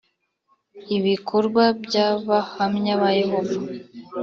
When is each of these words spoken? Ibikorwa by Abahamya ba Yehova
Ibikorwa 0.97 1.63
by 1.83 1.95
Abahamya 2.07 2.93
ba 3.01 3.09
Yehova 3.19 3.57